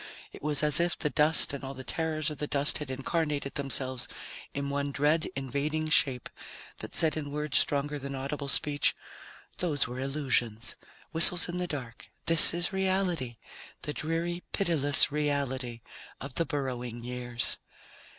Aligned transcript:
It 0.31 0.41
was 0.41 0.63
as 0.63 0.79
if 0.79 0.97
the 0.97 1.11
dust 1.11 1.53
and 1.53 1.63
all 1.63 1.75
the 1.75 1.83
terrors 1.83 2.31
of 2.31 2.39
the 2.39 2.47
dust 2.47 2.79
had 2.79 2.89
incarnated 2.89 3.53
themselves 3.53 4.07
in 4.51 4.71
one 4.71 4.91
dread 4.91 5.29
invading 5.35 5.89
shape 5.89 6.27
that 6.79 6.95
said 6.95 7.15
in 7.15 7.29
words 7.29 7.59
stronger 7.59 7.99
than 7.99 8.15
audible 8.15 8.47
speech, 8.47 8.95
"Those 9.59 9.87
were 9.87 9.99
illusions, 9.99 10.75
whistles 11.11 11.47
in 11.47 11.59
the 11.59 11.67
dark. 11.67 12.07
This 12.25 12.51
is 12.51 12.73
reality, 12.73 13.37
the 13.83 13.93
dreary, 13.93 14.41
pitiless 14.53 15.11
reality 15.11 15.81
of 16.19 16.33
the 16.33 16.45
Burrowing 16.45 17.03
Years." 17.03 17.59